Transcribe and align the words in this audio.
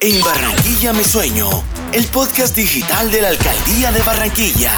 En 0.00 0.20
Barranquilla 0.20 0.92
Me 0.92 1.02
Sueño, 1.02 1.50
el 1.90 2.06
podcast 2.06 2.54
digital 2.54 3.10
de 3.10 3.20
la 3.20 3.28
Alcaldía 3.30 3.90
de 3.90 4.00
Barranquilla. 4.02 4.70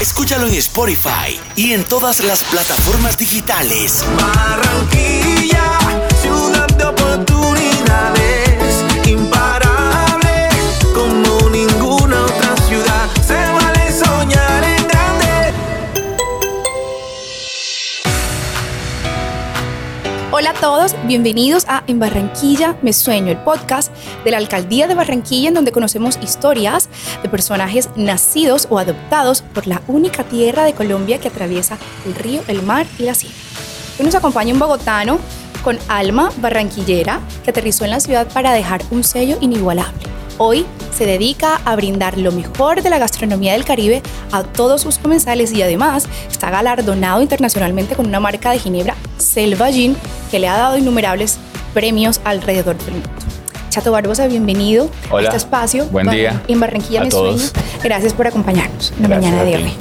Escúchalo 0.00 0.46
en 0.46 0.54
Spotify 0.54 1.36
y 1.56 1.72
en 1.72 1.82
todas 1.82 2.22
las 2.22 2.44
plataformas 2.44 3.18
digitales. 3.18 4.04
Barranquilla, 4.16 5.37
todos, 20.60 20.96
bienvenidos 21.06 21.66
a 21.68 21.84
En 21.86 22.00
Barranquilla 22.00 22.76
Me 22.82 22.92
Sueño, 22.92 23.30
el 23.30 23.38
podcast 23.38 23.92
de 24.24 24.32
la 24.32 24.38
Alcaldía 24.38 24.88
de 24.88 24.96
Barranquilla 24.96 25.48
en 25.48 25.54
donde 25.54 25.70
conocemos 25.70 26.18
historias 26.20 26.88
de 27.22 27.28
personajes 27.28 27.90
nacidos 27.94 28.66
o 28.68 28.80
adoptados 28.80 29.42
por 29.42 29.68
la 29.68 29.82
única 29.86 30.24
tierra 30.24 30.64
de 30.64 30.74
Colombia 30.74 31.20
que 31.20 31.28
atraviesa 31.28 31.78
el 32.06 32.14
río, 32.16 32.42
el 32.48 32.62
mar 32.62 32.86
y 32.98 33.04
la 33.04 33.14
sierra. 33.14 33.36
Hoy 34.00 34.06
nos 34.06 34.16
acompaña 34.16 34.52
un 34.52 34.58
bogotano 34.58 35.20
con 35.62 35.78
alma 35.86 36.32
barranquillera 36.38 37.20
que 37.44 37.50
aterrizó 37.50 37.84
en 37.84 37.92
la 37.92 38.00
ciudad 38.00 38.26
para 38.32 38.52
dejar 38.52 38.82
un 38.90 39.04
sello 39.04 39.38
inigualable. 39.40 40.02
Hoy 40.38 40.66
se 40.98 41.06
dedica 41.06 41.60
a 41.64 41.76
brindar 41.76 42.18
lo 42.18 42.32
mejor 42.32 42.82
de 42.82 42.90
la 42.90 42.98
gastronomía 42.98 43.52
del 43.52 43.64
Caribe 43.64 44.02
a 44.32 44.42
todos 44.42 44.80
sus 44.80 44.98
comensales 44.98 45.52
y 45.52 45.62
además 45.62 46.06
está 46.28 46.50
galardonado 46.50 47.22
internacionalmente 47.22 47.94
con 47.94 48.06
una 48.06 48.18
marca 48.18 48.50
de 48.50 48.58
ginebra 48.58 48.96
Selva 49.16 49.70
Gin 49.70 49.96
que 50.32 50.40
le 50.40 50.48
ha 50.48 50.56
dado 50.58 50.76
innumerables 50.76 51.38
premios 51.72 52.20
alrededor 52.24 52.76
del 52.78 52.94
mundo. 52.94 53.08
Chato 53.70 53.92
Barbosa, 53.92 54.26
bienvenido 54.26 54.90
Hola. 55.08 55.20
a 55.20 55.24
este 55.26 55.36
espacio. 55.36 55.84
Buen 55.86 56.06
Bar- 56.06 56.16
día 56.16 56.42
En 56.48 56.58
Barranquilla 56.58 57.02
a 57.02 57.04
Me 57.04 57.10
todos. 57.10 57.42
Sueño. 57.42 57.66
Gracias 57.84 58.12
por 58.12 58.26
acompañarnos 58.26 58.92
en 58.96 59.02
la 59.04 59.08
mañana 59.08 59.44
de 59.44 59.54
hoy. 59.56 59.72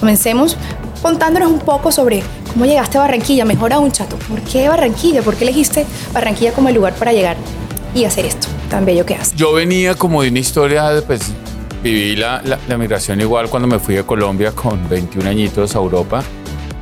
Comencemos 0.00 0.56
contándonos 1.02 1.50
un 1.52 1.58
poco 1.58 1.92
sobre 1.92 2.22
cómo 2.54 2.64
llegaste 2.64 2.96
a 2.96 3.02
Barranquilla. 3.02 3.44
Mejor 3.44 3.74
aún, 3.74 3.92
Chato. 3.92 4.16
¿Por 4.16 4.40
qué 4.40 4.66
Barranquilla? 4.70 5.20
¿Por 5.20 5.34
qué 5.36 5.44
elegiste 5.44 5.84
Barranquilla 6.14 6.52
como 6.52 6.70
el 6.70 6.74
lugar 6.76 6.94
para 6.94 7.12
llegar 7.12 7.36
y 7.94 8.04
hacer 8.06 8.24
esto 8.24 8.48
tan 8.68 8.84
bello 8.84 9.04
que 9.06 9.14
haces? 9.14 9.34
Yo 9.34 9.52
venía 9.52 9.94
como 9.94 10.22
de 10.22 10.30
una 10.30 10.38
historia, 10.38 10.90
pues 11.06 11.32
viví 11.82 12.16
la, 12.16 12.42
la, 12.44 12.58
la 12.68 12.78
migración 12.78 13.20
igual 13.20 13.48
cuando 13.50 13.68
me 13.68 13.78
fui 13.78 13.94
de 13.94 14.04
Colombia 14.04 14.52
con 14.52 14.88
21 14.88 15.28
añitos 15.28 15.76
a 15.76 15.78
Europa 15.78 16.22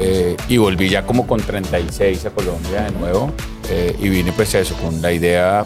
eh, 0.05 0.37
y 0.49 0.57
volví 0.57 0.89
ya 0.89 1.05
como 1.05 1.27
con 1.27 1.41
36 1.41 2.27
a 2.27 2.31
Colombia 2.31 2.83
de 2.83 2.91
nuevo 2.99 3.31
eh, 3.71 3.95
y 4.01 4.09
vine 4.09 4.33
pues 4.33 4.55
eso, 4.55 4.75
con 4.77 5.01
la 5.01 5.13
idea 5.13 5.65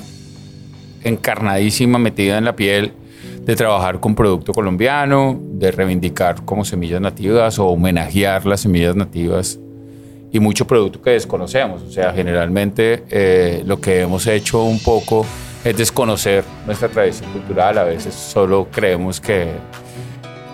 encarnadísima, 1.02 1.98
metida 1.98 2.36
en 2.36 2.44
la 2.44 2.54
piel 2.54 2.92
de 3.40 3.56
trabajar 3.56 4.00
con 4.00 4.14
producto 4.14 4.52
colombiano, 4.52 5.40
de 5.40 5.70
reivindicar 5.70 6.44
como 6.44 6.64
semillas 6.64 7.00
nativas 7.00 7.58
o 7.58 7.66
homenajear 7.68 8.44
las 8.44 8.60
semillas 8.60 8.94
nativas 8.96 9.58
y 10.32 10.40
mucho 10.40 10.66
producto 10.66 11.00
que 11.00 11.10
desconocemos. 11.10 11.82
O 11.82 11.90
sea, 11.90 12.12
generalmente 12.12 13.04
eh, 13.08 13.62
lo 13.64 13.80
que 13.80 14.00
hemos 14.02 14.26
hecho 14.26 14.64
un 14.64 14.80
poco 14.80 15.24
es 15.66 15.76
desconocer 15.76 16.44
nuestra 16.64 16.88
tradición 16.88 17.32
cultural. 17.32 17.76
A 17.78 17.84
veces 17.84 18.14
solo 18.14 18.68
creemos 18.70 19.20
que, 19.20 19.52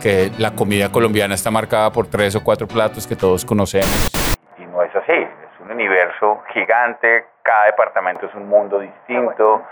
que 0.01 0.31
la 0.39 0.53
comida 0.53 0.91
colombiana 0.91 1.35
está 1.35 1.51
marcada 1.51 1.93
por 1.93 2.07
tres 2.07 2.35
o 2.35 2.43
cuatro 2.43 2.67
platos 2.67 3.07
que 3.07 3.15
todos 3.15 3.45
conocemos. 3.45 4.11
Y 4.59 4.65
no 4.65 4.83
es 4.83 4.95
así. 4.97 5.13
Es 5.13 5.61
un 5.61 5.71
universo 5.71 6.41
gigante. 6.55 7.27
Cada 7.43 7.67
departamento 7.67 8.27
es 8.27 8.35
un 8.35 8.49
mundo 8.49 8.79
distinto. 8.81 9.63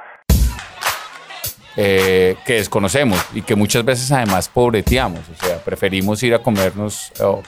eh, 1.77 2.37
que 2.45 2.55
desconocemos 2.55 3.25
y 3.33 3.43
que 3.43 3.55
muchas 3.55 3.83
veces 3.83 4.13
además 4.13 4.49
pobreteamos. 4.49 5.27
O 5.31 5.35
sea, 5.37 5.57
preferimos 5.65 6.23
ir 6.23 6.35
a 6.35 6.41
comernos 6.41 7.13
oh, 7.23 7.43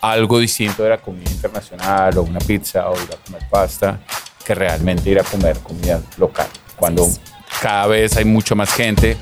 algo 0.00 0.40
distinto 0.40 0.82
de 0.82 0.90
la 0.90 0.98
comida 0.98 1.30
internacional 1.30 2.18
o 2.18 2.22
una 2.22 2.40
pizza 2.40 2.88
o 2.88 2.94
ir 2.94 3.10
a 3.12 3.24
comer 3.24 3.42
pasta 3.48 4.00
que 4.44 4.54
realmente 4.56 5.08
ir 5.08 5.20
a 5.20 5.22
comer 5.22 5.58
comida 5.62 6.00
local. 6.18 6.48
Cuando 6.82 7.08
cada 7.60 7.86
vez 7.86 8.16
hay 8.16 8.24
mucho 8.24 8.56
más 8.56 8.74
gente 8.74 9.16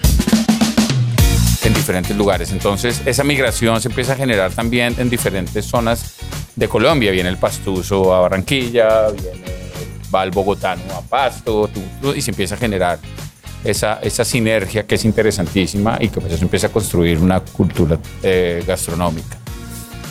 en 1.62 1.75
diferentes 1.75 2.16
lugares. 2.16 2.53
Entonces, 2.53 3.03
esa 3.04 3.22
migración 3.22 3.82
se 3.82 3.88
empieza 3.88 4.15
a 4.15 4.16
generar 4.16 4.50
también 4.50 4.94
en 4.97 5.10
diferentes 5.10 5.66
zonas 5.66 6.15
de 6.56 6.69
Colombia. 6.69 7.10
Viene 7.10 7.28
el 7.28 7.37
pastuso 7.37 8.15
a 8.15 8.20
Barranquilla, 8.20 9.10
viene, 9.10 9.44
va 10.15 10.25
el 10.25 10.31
bogotano 10.31 10.84
a 10.94 11.03
Pasto, 11.03 11.69
y 12.16 12.22
se 12.22 12.31
empieza 12.31 12.54
a 12.54 12.59
generar 12.59 12.99
esa, 13.62 14.00
esa 14.00 14.25
sinergia 14.25 14.87
que 14.87 14.94
es 14.94 15.04
interesantísima 15.04 15.99
y 16.00 16.09
que 16.09 16.19
pues 16.19 16.32
eso 16.32 16.43
empieza 16.43 16.69
a 16.69 16.70
construir 16.70 17.19
una 17.19 17.41
cultura 17.41 17.99
eh, 18.22 18.65
gastronómica. 18.66 19.37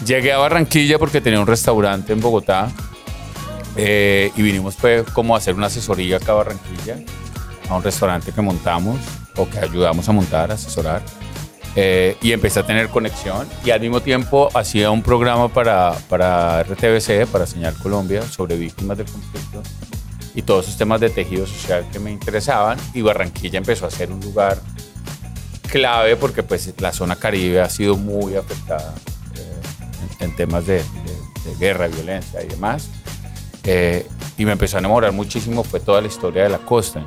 Llegué 0.05 0.33
a 0.33 0.37
Barranquilla 0.37 0.99
porque 0.99 1.19
tenía 1.19 1.39
un 1.39 1.47
restaurante 1.47 2.13
en 2.13 2.21
Bogotá 2.21 2.71
eh, 3.75 4.31
y 4.35 4.41
vinimos 4.43 4.75
pues 4.75 5.03
como 5.13 5.33
a 5.33 5.39
hacer 5.39 5.55
una 5.55 5.65
asesoría 5.65 6.17
acá 6.17 6.33
a 6.33 6.35
Barranquilla, 6.35 6.97
a 7.69 7.75
un 7.75 7.83
restaurante 7.83 8.31
que 8.31 8.41
montamos 8.41 8.97
o 9.37 9.47
que 9.47 9.59
ayudamos 9.59 10.07
a 10.09 10.11
montar, 10.11 10.51
asesorar. 10.51 11.01
Eh, 11.75 12.17
y 12.21 12.31
empecé 12.31 12.59
a 12.59 12.65
tener 12.65 12.89
conexión 12.89 13.47
y 13.63 13.69
al 13.69 13.79
mismo 13.79 14.01
tiempo 14.01 14.49
hacía 14.55 14.89
un 14.89 15.03
programa 15.03 15.49
para, 15.49 15.93
para 16.09 16.63
RTBC, 16.63 17.27
para 17.31 17.45
Señal 17.45 17.75
Colombia, 17.75 18.23
sobre 18.23 18.57
víctimas 18.57 18.97
del 18.97 19.07
conflicto 19.07 19.61
y 20.35 20.41
todos 20.41 20.65
esos 20.65 20.77
temas 20.77 20.99
de 21.01 21.09
tejido 21.09 21.45
social 21.45 21.85
que 21.91 21.99
me 21.99 22.11
interesaban 22.11 22.77
y 22.93 23.01
Barranquilla 23.01 23.57
empezó 23.57 23.85
a 23.85 23.91
ser 23.91 24.11
un 24.11 24.19
lugar 24.19 24.59
clave 25.69 26.15
porque 26.15 26.43
pues 26.43 26.73
la 26.79 26.91
zona 26.93 27.15
caribe 27.15 27.61
ha 27.61 27.69
sido 27.69 27.97
muy 27.97 28.35
afectada 28.35 28.93
eh, 29.35 30.23
en, 30.23 30.35
temas 30.35 30.65
de, 30.65 30.81
guerra, 31.59 31.87
violencia 31.87 32.41
y 32.43 32.47
demás. 32.47 32.89
Eh, 33.63 34.07
y 34.37 34.45
me 34.45 34.53
empezó 34.53 34.77
a 34.77 34.79
enamorar 34.79 35.11
muchísimo 35.11 35.63
fue 35.63 35.79
toda 35.79 35.99
la 36.01 36.07
historia 36.07 36.43
de 36.43 36.49
la 36.49 36.59
costa. 36.59 37.03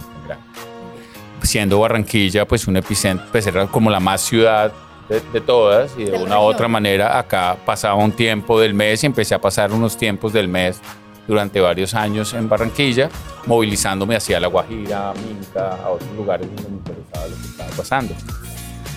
Siendo 1.52 1.78
Barranquilla 1.80 2.46
pues 2.46 2.66
un 2.66 2.78
epicentro, 2.78 3.26
pues 3.30 3.46
era 3.46 3.66
como 3.66 3.90
la 3.90 4.00
más 4.00 4.22
ciudad 4.22 4.72
de, 5.06 5.20
de 5.34 5.40
todas 5.42 5.92
y 5.98 6.04
de 6.04 6.16
una 6.16 6.38
u 6.38 6.44
otra 6.44 6.66
manera 6.66 7.18
acá 7.18 7.58
pasaba 7.66 7.94
un 7.96 8.12
tiempo 8.12 8.58
del 8.58 8.72
mes 8.72 9.02
y 9.02 9.06
empecé 9.06 9.34
a 9.34 9.38
pasar 9.38 9.70
unos 9.70 9.98
tiempos 9.98 10.32
del 10.32 10.48
mes 10.48 10.80
durante 11.28 11.60
varios 11.60 11.92
años 11.92 12.32
en 12.32 12.48
Barranquilla, 12.48 13.10
movilizándome 13.44 14.16
hacia 14.16 14.40
La 14.40 14.46
Guajira, 14.46 15.12
Minca, 15.12 15.76
a 15.76 15.90
otros 15.90 16.10
lugares 16.16 16.46
donde 16.46 16.70
me 16.70 16.76
interesaba 16.78 17.26
lo 17.26 17.36
que 17.36 17.42
estaba 17.42 17.70
pasando. 17.76 18.14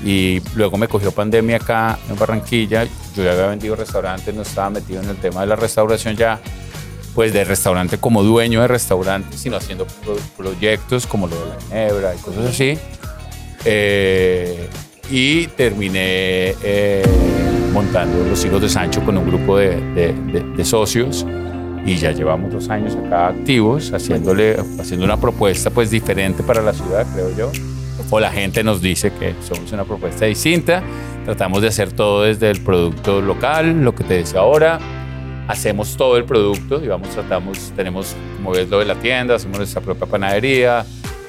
Y 0.05 0.41
luego 0.55 0.77
me 0.77 0.87
cogió 0.87 1.11
pandemia 1.11 1.57
acá 1.57 1.99
en 2.09 2.17
Barranquilla. 2.17 2.85
Yo 3.17 3.21
ya 3.21 3.33
había 3.33 3.47
vendido 3.47 3.75
restaurantes, 3.75 4.33
no 4.33 4.43
estaba 4.43 4.69
metido 4.69 5.01
en 5.01 5.09
el 5.09 5.17
tema 5.17 5.41
de 5.41 5.47
la 5.47 5.57
restauración 5.57 6.15
ya, 6.15 6.39
pues 7.15 7.33
de 7.33 7.43
restaurante 7.45 7.97
como 7.97 8.21
dueño 8.23 8.61
de 8.61 8.67
restaurante, 8.67 9.37
sino 9.37 9.55
haciendo 9.57 9.87
pro- 10.03 10.17
proyectos 10.37 11.07
como 11.07 11.27
lo 11.27 11.35
de 11.39 11.45
la 11.47 11.61
Ginebra 11.61 12.13
y 12.13 12.17
cosas 12.19 12.45
así. 12.45 12.77
Eh, 13.63 14.67
y 15.09 15.47
terminé 15.47 16.55
eh, 16.63 17.03
montando 17.73 18.23
Los 18.29 18.43
Hijos 18.45 18.61
de 18.61 18.69
Sancho 18.69 19.03
con 19.03 19.17
un 19.17 19.25
grupo 19.27 19.57
de, 19.57 19.79
de- 19.93 20.13
de- 20.13 20.43
de 20.55 20.65
socios 20.65 21.25
y 21.85 21.95
ya 21.97 22.11
llevamos 22.11 22.51
dos 22.51 22.69
años 22.69 22.95
acá 22.95 23.27
activos 23.27 23.91
haciéndole, 23.93 24.57
haciendo 24.79 25.05
una 25.05 25.17
propuesta 25.17 25.69
pues 25.69 25.91
diferente 25.91 26.43
para 26.43 26.61
la 26.61 26.73
ciudad, 26.73 27.05
creo 27.13 27.35
yo. 27.35 27.51
O 28.09 28.19
la 28.19 28.31
gente 28.31 28.63
nos 28.63 28.81
dice 28.81 29.11
que 29.11 29.33
somos 29.47 29.71
una 29.71 29.83
propuesta 29.83 30.25
distinta. 30.25 30.83
Tratamos 31.25 31.61
de 31.61 31.69
hacer 31.69 31.91
todo 31.91 32.23
desde 32.23 32.51
el 32.51 32.61
producto 32.61 33.19
local, 33.21 33.83
lo 33.83 33.95
que 33.95 34.03
te 34.03 34.15
decía 34.15 34.39
ahora. 34.41 34.79
Hacemos 35.47 35.95
todo 35.95 36.17
el 36.17 36.25
producto, 36.25 36.79
digamos, 36.79 37.09
tratamos, 37.09 37.71
tenemos, 37.75 38.15
como 38.37 38.51
ves, 38.51 38.67
lo 38.69 38.79
de 38.79 38.85
la 38.85 38.95
tienda, 38.95 39.35
hacemos 39.35 39.57
nuestra 39.57 39.79
propia 39.79 40.07
panadería, 40.07 40.85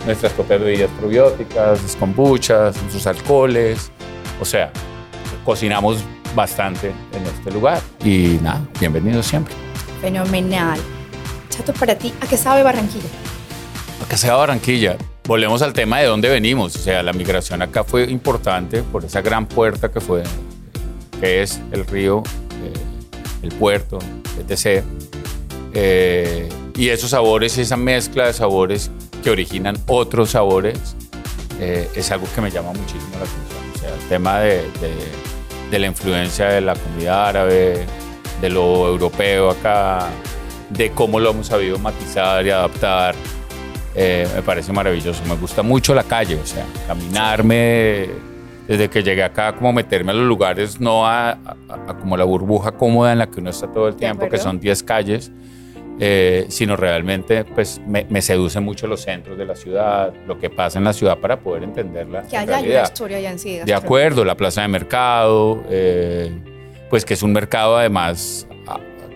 nuestras 0.06 0.32
propias 0.32 0.60
bebidas 0.60 0.91
probióticas, 0.99 1.82
las 1.82 1.97
kombuchas, 1.97 2.76
nuestros 2.76 3.06
alcoholes. 3.06 3.90
O 4.40 4.44
sea, 4.44 4.73
cocinamos 5.44 5.99
bastante 6.35 6.93
en 7.12 7.26
este 7.26 7.50
lugar. 7.50 7.81
Y 8.05 8.38
nada, 8.43 8.67
bienvenidos 8.81 9.26
siempre. 9.26 9.55
Fenomenal. 10.00 10.79
Chato, 11.50 11.73
para 11.75 11.96
ti, 11.96 12.12
¿a 12.20 12.26
qué 12.26 12.37
sabe 12.37 12.62
Barranquilla? 12.62 13.08
Acá 14.05 14.17
sea 14.17 14.35
Barranquilla. 14.35 14.96
Volvemos 15.25 15.62
al 15.62 15.73
tema 15.73 15.99
de 15.99 16.06
dónde 16.06 16.29
venimos. 16.29 16.76
O 16.76 16.79
sea, 16.79 17.02
la 17.02 17.12
migración 17.12 17.62
acá 17.62 17.82
fue 17.82 18.05
importante 18.05 18.82
por 18.82 19.05
esa 19.05 19.20
gran 19.20 19.46
puerta 19.46 19.90
que 19.90 20.00
fue, 20.00 20.23
que 21.20 21.43
es 21.43 21.61
el 21.73 21.87
río, 21.87 22.23
eh, 22.62 22.73
el 23.43 23.49
puerto, 23.55 23.99
etc. 24.38 24.83
Eh, 25.75 26.49
y 26.77 26.88
esos 26.88 27.11
sabores, 27.11 27.59
esa 27.59 27.77
mezcla 27.77 28.27
de 28.27 28.33
sabores 28.33 28.91
que 29.23 29.31
originan 29.31 29.77
otros 29.87 30.31
sabores, 30.31 30.79
eh, 31.61 31.88
es 31.94 32.11
algo 32.11 32.27
que 32.35 32.41
me 32.41 32.50
llama 32.50 32.73
muchísimo 32.73 33.11
la 33.12 33.25
atención. 33.25 33.73
O 33.75 33.79
sea, 33.79 33.94
el 33.94 34.09
tema 34.09 34.41
de, 34.41 34.56
de- 34.81 35.27
de 35.71 35.79
la 35.81 35.87
influencia 35.88 36.47
de 36.49 36.61
la 36.61 36.75
comunidad 36.77 37.29
árabe, 37.29 37.85
de 38.41 38.49
lo 38.50 38.87
europeo 38.87 39.50
acá, 39.50 40.09
de 40.71 40.91
cómo 40.91 41.19
lo 41.19 41.31
hemos 41.31 41.49
sabido 41.49 41.77
matizar 41.79 42.47
y 42.47 42.50
adaptar 42.50 43.15
eh, 43.97 44.29
me 44.35 44.43
parece 44.43 44.73
maravilloso. 44.73 45.23
Me 45.27 45.35
gusta 45.37 45.62
mucho 45.62 45.93
la 45.94 46.05
calle, 46.05 46.37
o 46.37 46.47
sea, 46.47 46.65
caminarme 46.87 48.11
desde 48.68 48.88
que 48.90 49.02
llegué 49.02 49.22
acá, 49.22 49.54
como 49.54 49.72
meterme 49.72 50.12
a 50.12 50.14
los 50.14 50.26
lugares, 50.26 50.80
no 50.80 51.06
a, 51.06 51.30
a- 51.30 51.38
a 51.88 51.96
como 51.98 52.16
la 52.16 52.24
burbuja 52.24 52.72
cómoda 52.72 53.12
en 53.12 53.18
la 53.18 53.26
que 53.28 53.40
uno 53.40 53.50
está 53.50 53.68
todo 53.72 53.88
el 53.88 53.96
tiempo, 53.96 54.28
que 54.28 54.38
son 54.38 54.58
10 54.60 54.82
calles, 54.82 55.30
eh, 55.98 56.44
sino 56.50 56.76
realmente 56.76 57.44
pues 57.44 57.80
me, 57.86 58.06
me 58.10 58.20
seducen 58.20 58.62
mucho 58.64 58.86
los 58.86 59.00
centros 59.02 59.38
de 59.38 59.44
la 59.46 59.56
ciudad, 59.56 60.12
lo 60.26 60.38
que 60.38 60.50
pasa 60.50 60.78
en 60.78 60.84
la 60.84 60.92
ciudad 60.92 61.18
para 61.18 61.38
poder 61.40 61.62
entenderla. 61.62 62.22
Que 62.22 62.36
en 62.36 62.42
haya 62.42 62.44
una 62.44 62.56
realidad. 62.58 62.84
historia 62.84 63.20
ya 63.20 63.30
en 63.30 63.38
sí. 63.38 63.60
De 63.64 63.74
acuerdo, 63.74 64.24
la 64.24 64.34
plaza 64.36 64.62
de 64.62 64.68
mercado, 64.68 65.62
eh, 65.70 66.30
pues 66.90 67.04
que 67.04 67.14
es 67.14 67.22
un 67.22 67.32
mercado 67.32 67.76
además 67.78 68.46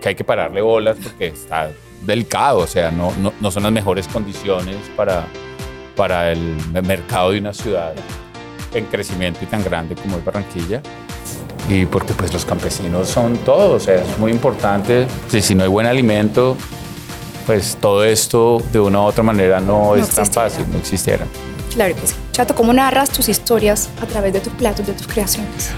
que 0.01 0.09
hay 0.09 0.15
que 0.15 0.25
pararle 0.25 0.63
bolas 0.63 0.97
porque 1.03 1.27
está 1.27 1.71
delicado, 2.07 2.61
o 2.61 2.67
sea, 2.67 2.91
no, 2.91 3.13
no, 3.21 3.35
no 3.39 3.51
son 3.51 3.65
las 3.65 3.73
mejores 3.73 4.09
condiciones 4.09 4.77
para, 4.97 5.27
para 5.95 6.33
el 6.33 6.57
mercado 6.83 7.33
de 7.33 7.41
una 7.41 7.53
ciudad 7.53 7.93
en 8.75 8.87
crecimiento 8.87 9.41
y 9.43 9.47
tan 9.47 9.63
grande 9.65 9.95
como 9.95 10.17
es 10.17 10.25
Barranquilla. 10.25 10.83
Y 11.69 11.87
porque 11.87 12.15
pues 12.15 12.33
los 12.33 12.45
campesinos 12.45 13.09
son 13.09 13.37
todo, 13.39 13.77
o 13.77 13.81
sea, 13.81 13.97
es 13.97 14.19
muy 14.19 14.33
importante. 14.33 15.07
Si, 15.29 15.41
si 15.41 15.55
no 15.55 15.63
hay 15.63 15.69
buen 15.69 15.87
alimento, 15.87 16.57
pues 17.47 17.77
todo 17.81 18.05
esto 18.05 18.63
de 18.73 18.81
una 18.81 19.01
u 19.01 19.05
otra 19.05 19.23
manera 19.23 19.61
no, 19.61 19.95
No 19.95 19.97
es 19.97 20.09
tan 20.09 20.27
fácil, 20.27 20.65
no 20.71 20.79
existiera. 20.79 21.27
Claro 21.73 21.95
que 21.95 22.07
sí. 22.07 22.15
Chato, 22.33 22.55
¿cómo 22.55 22.73
narras 22.73 23.11
tus 23.11 23.29
historias 23.29 23.89
a 24.03 24.07
través 24.07 24.33
de 24.33 24.41
tus 24.41 24.53
platos, 24.55 24.87
de 24.87 24.93
tus 24.93 25.07
creaciones? 25.07 25.71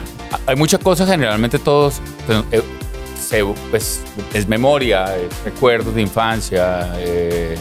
hay 0.46 0.56
muchas 0.56 0.80
cosas, 0.80 1.08
generalmente 1.08 1.58
todos, 1.58 2.00
eh, 2.50 2.62
pues, 3.70 4.00
es 4.34 4.48
memoria, 4.48 5.16
es 5.16 5.44
recuerdos 5.44 5.94
de 5.94 6.02
infancia, 6.02 6.92
eh, 6.98 7.56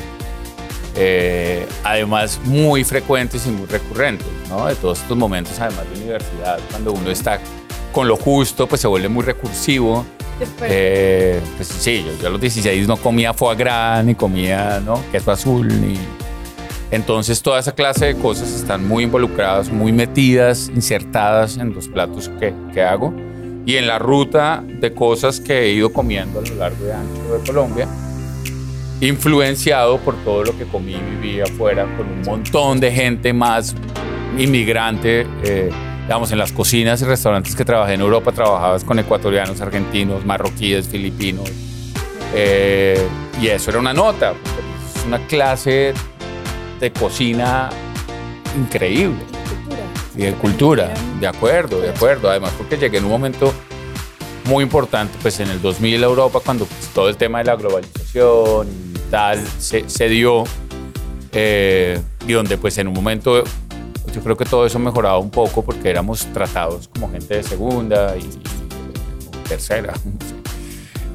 eh, 0.96 1.66
además 1.84 2.40
muy 2.44 2.84
frecuentes 2.84 3.46
y 3.48 3.50
muy 3.50 3.68
recurrentes, 3.68 4.28
¿no? 4.50 4.66
De 4.66 4.76
todos 4.76 5.02
estos 5.02 5.18
momentos, 5.18 5.60
además 5.60 5.86
de 5.92 6.02
universidad, 6.02 6.60
cuando 6.70 6.94
uno 6.94 7.10
está 7.10 7.40
con 7.92 8.08
lo 8.08 8.18
justo, 8.18 8.68
pues 8.68 8.82
se 8.82 8.88
vuelve 8.88 9.10
muy 9.10 9.24
recursivo. 9.24 10.06
Eh, 10.62 11.40
pues 11.56 11.68
sí, 11.68 12.04
yo, 12.06 12.20
yo 12.20 12.28
a 12.28 12.32
los 12.32 12.42
16 12.42 12.88
no 12.88 12.98
comía 12.98 13.34
foie 13.34 13.56
gras, 13.56 14.04
ni 14.04 14.16
comía 14.16 14.80
¿no? 14.80 15.02
queso 15.12 15.32
azul, 15.32 15.68
ni... 15.68 15.98
Entonces 16.90 17.42
toda 17.42 17.60
esa 17.60 17.72
clase 17.74 18.08
de 18.08 18.16
cosas 18.16 18.50
están 18.50 18.86
muy 18.86 19.06
involucradas, 19.06 19.72
muy 19.72 19.94
metidas, 19.94 20.70
insertadas 20.74 21.58
en 21.58 21.74
los 21.74 21.88
platos 21.88 22.30
que, 22.40 22.54
que 22.74 22.82
hago 22.82 23.14
y 23.66 23.78
en 23.78 23.88
la 23.88 24.00
ruta 24.00 24.64
de 24.68 24.94
cosas 24.94 25.40
que 25.40 25.62
he 25.62 25.72
ido 25.74 25.94
comiendo 25.94 26.40
a 26.40 26.42
lo 26.42 26.56
largo 26.56 26.86
y 26.86 26.92
ancho 26.92 27.38
de 27.38 27.48
Colombia, 27.48 27.88
influenciado 29.02 29.98
por 30.00 30.16
todo 30.24 30.44
lo 30.44 30.58
que 30.58 30.66
comí 30.66 30.94
y 30.94 31.16
viví 31.16 31.42
afuera 31.42 31.86
con 31.98 32.08
un 32.08 32.22
montón 32.22 32.80
de 32.80 32.92
gente 32.92 33.34
más 33.34 33.76
inmigrante. 34.38 35.28
eh, 35.44 35.70
digamos, 36.04 36.32
en 36.32 36.40
las 36.40 36.52
cocinas 36.52 37.02
y 37.02 37.06
restaurantes 37.06 37.56
que 37.56 37.64
trabajé 37.64 37.94
en 37.94 38.02
Europa, 38.02 38.32
trabajabas 38.32 38.84
con 38.84 39.00
ecuatorianos, 39.00 39.62
argentinos, 39.62 40.26
marroquíes, 40.26 40.88
filipinos. 40.88 41.50
eh, 42.34 43.00
y 43.42 43.48
eso 43.48 43.72
era 43.72 43.80
una 43.80 43.94
nota, 43.94 44.34
es 44.96 45.06
una 45.06 45.20
clase 45.28 45.94
de 46.80 46.92
cocina 46.92 47.70
increíble 48.58 49.20
y 50.16 50.24
de 50.24 50.34
cultura, 50.34 50.94
de 51.20 51.28
acuerdo, 51.28 51.80
de 51.80 51.90
acuerdo. 51.90 52.30
Además, 52.30 52.52
porque 52.58 52.78
llegué 52.78 52.98
en 52.98 53.06
un 53.06 53.12
momento 53.12 53.54
muy 54.46 54.64
importante, 54.64 55.18
pues 55.22 55.40
en 55.40 55.50
el 55.50 55.62
2000 55.62 56.04
a 56.04 56.08
Europa, 56.08 56.40
cuando 56.44 56.66
pues, 56.66 56.88
todo 56.94 57.10
el 57.10 57.16
tema 57.16 57.40
de 57.40 57.46
la 57.46 57.56
globalización 57.56 58.01
y 58.14 59.00
tal 59.10 59.46
se, 59.58 59.90
se 59.90 60.10
dio, 60.10 60.44
eh, 61.32 62.00
y 62.28 62.34
donde 62.34 62.58
pues 62.58 62.78
en 62.78 62.88
un 62.88 62.94
momento 62.94 63.44
yo 64.14 64.22
creo 64.22 64.36
que 64.36 64.46
todo 64.46 64.66
eso 64.66 64.80
mejoraba 64.80 65.18
un 65.18 65.30
poco 65.30 65.64
porque 65.64 65.90
éramos 65.90 66.26
tratados 66.34 66.90
como 66.90 67.10
gente 67.10 67.36
de 67.36 67.44
segunda 67.44 68.16
y, 68.18 68.22
y 68.22 69.48
tercera. 69.48 69.94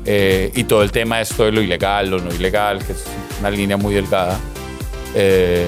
Eh, 0.09 0.53
y 0.55 0.63
todo 0.63 0.85
el 0.85 0.93
tema 0.93 1.17
de 1.17 1.25
esto 1.25 1.45
de 1.45 1.51
lo 1.51 1.61
ilegal, 1.61 2.09
lo 2.09 2.21
no 2.21 2.33
ilegal, 2.33 2.79
que 2.85 2.93
es 2.93 3.05
una 3.41 3.51
línea 3.51 3.77
muy 3.77 3.93
delgada. 3.93 4.39
Eh, 5.17 5.67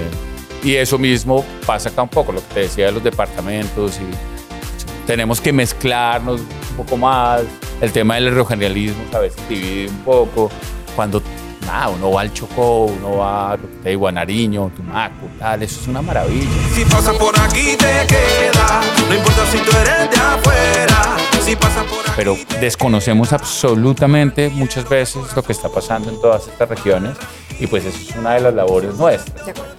y 0.62 0.74
eso 0.76 0.96
mismo 0.96 1.44
pasa 1.66 1.88
acá 1.88 2.02
un 2.02 2.08
poco, 2.08 2.30
lo 2.30 2.40
que 2.40 2.54
te 2.54 2.60
decía 2.60 2.86
de 2.86 2.92
los 2.92 3.02
departamentos 3.02 3.98
y 3.98 5.06
tenemos 5.08 5.40
que 5.40 5.52
mezclarnos 5.52 6.40
un 6.40 6.76
poco 6.76 6.96
más. 6.96 7.42
El 7.80 7.90
tema 7.90 8.14
del 8.14 8.32
regionalismo 8.32 9.02
a 9.12 9.18
veces 9.18 9.48
divide 9.48 9.88
un 9.88 9.98
poco. 10.04 10.50
Cuando 10.98 11.22
nada, 11.64 11.90
uno 11.90 12.10
va 12.10 12.22
al 12.22 12.32
Chocó, 12.32 12.86
uno 12.86 13.18
va 13.18 13.56
que 13.56 13.68
te 13.84 13.90
digo, 13.90 14.08
a 14.08 14.10
Nariño, 14.10 14.72
Tumaco, 14.74 15.28
tal, 15.38 15.62
eso 15.62 15.80
es 15.80 15.86
una 15.86 16.02
maravilla. 16.02 16.50
Si 16.74 16.84
pasas 16.84 17.14
por 17.14 17.38
aquí 17.38 17.76
te 17.76 18.04
queda, 18.08 18.80
no 19.08 19.14
importa 19.14 19.46
si 19.46 19.58
tú 19.58 19.70
eres 19.76 20.10
de 20.10 20.16
afuera. 20.16 21.16
Si 21.40 21.54
pasas 21.54 21.84
por 21.84 22.00
aquí 22.00 22.10
pero 22.16 22.36
desconocemos 22.60 23.32
absolutamente 23.32 24.48
muchas 24.48 24.88
veces 24.88 25.22
lo 25.36 25.42
que 25.44 25.52
está 25.52 25.68
pasando 25.68 26.10
en 26.10 26.20
todas 26.20 26.48
estas 26.48 26.68
regiones 26.68 27.16
y 27.60 27.68
pues 27.68 27.84
eso 27.84 27.96
es 27.96 28.16
una 28.16 28.34
de 28.34 28.40
las 28.40 28.54
labores 28.54 28.92
nuestras. 28.96 29.46
De 29.46 29.52
acuerdo. 29.52 29.74